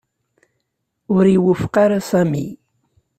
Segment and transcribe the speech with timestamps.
[1.15, 2.45] Ur iwufeq ara Sami.